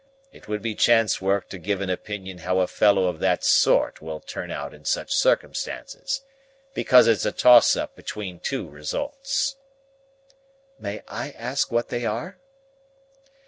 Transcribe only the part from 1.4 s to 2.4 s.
to give an opinion